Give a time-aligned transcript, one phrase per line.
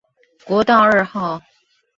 [0.47, 1.39] 國道二號